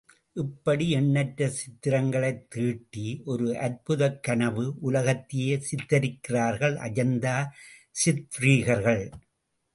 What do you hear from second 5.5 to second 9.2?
சித்திரிக்கிறார்கள் Ajanta சித்ரீகர்கள்.